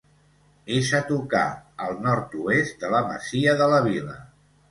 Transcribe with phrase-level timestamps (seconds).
[0.75, 1.41] És a tocar,
[1.87, 4.19] al nord-oest, de la masia de la Vila.